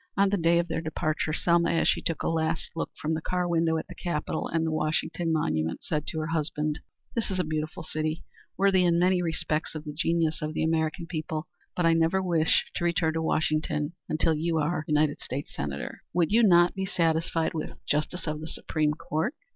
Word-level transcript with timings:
On 0.17 0.29
the 0.29 0.35
day 0.35 0.57
of 0.57 0.67
their 0.67 0.81
departure 0.81 1.31
Selma, 1.31 1.69
as 1.69 1.87
she 1.87 2.01
took 2.01 2.23
a 2.23 2.27
last 2.27 2.71
look 2.75 2.89
from 2.99 3.13
the 3.13 3.21
car 3.21 3.47
window 3.47 3.77
at 3.77 3.85
the 3.87 3.93
Capitol 3.93 4.47
and 4.47 4.65
the 4.65 4.71
Washington 4.71 5.31
Monument, 5.31 5.83
said 5.83 6.07
to 6.07 6.17
her 6.21 6.25
husband: 6.25 6.79
"This 7.13 7.29
is 7.29 7.37
a 7.39 7.43
beautiful 7.43 7.83
city 7.83 8.23
worthy 8.57 8.83
in 8.83 8.97
many 8.97 9.21
respects 9.21 9.75
of 9.75 9.83
the 9.83 9.93
genius 9.93 10.41
of 10.41 10.55
the 10.55 10.63
American 10.63 11.05
people 11.05 11.45
but 11.75 11.85
I 11.85 11.93
never 11.93 12.19
wish 12.19 12.65
to 12.73 12.83
return 12.83 13.13
to 13.13 13.21
Washington 13.21 13.93
until 14.09 14.33
you 14.33 14.57
are 14.57 14.83
United 14.87 15.19
States 15.21 15.53
Senator." 15.53 16.01
"Would 16.15 16.31
you 16.31 16.41
not 16.41 16.73
be 16.73 16.87
satisfied 16.87 17.53
with 17.53 17.77
Justice 17.87 18.25
of 18.25 18.39
the 18.41 18.47
Supreme 18.47 18.93
Court?" 18.95 19.35